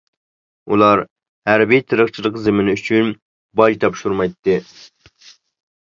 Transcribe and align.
ئۇلار 0.71 1.01
ھەربىي 1.51 1.83
تېرىقچىلىق 1.91 2.41
زېمىنى 2.47 2.77
ئۈچۈن 2.81 3.15
باج 3.63 3.81
تاپشۇرمايتتى. 3.87 4.61